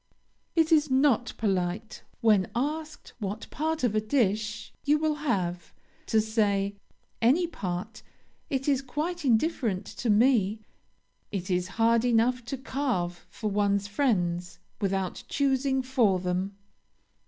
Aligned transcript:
It 0.55 0.71
is 0.71 0.89
not 0.89 1.31
polite 1.37 2.01
when 2.21 2.49
asked 2.55 3.13
what 3.19 3.47
part 3.51 3.83
of 3.83 3.93
a 3.93 4.01
dish 4.01 4.73
you 4.83 4.97
will 4.97 5.13
have, 5.13 5.75
to 6.07 6.19
say, 6.19 6.75
"Any 7.21 7.45
part 7.45 8.01
it 8.49 8.67
is 8.67 8.81
quite 8.81 9.23
indifferent 9.23 9.85
to 9.85 10.09
me;" 10.09 10.59
it 11.31 11.51
is 11.51 11.67
hard 11.77 12.03
enough 12.03 12.43
to 12.45 12.57
carve 12.57 13.27
for 13.29 13.51
one's 13.51 13.87
friends, 13.87 14.57
without 14.81 15.23
choosing 15.27 15.83
for 15.83 16.17
them. 16.17 16.57